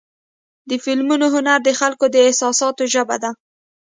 [0.69, 3.31] د فلمونو هنر د خلکو د احساساتو ژبه ده.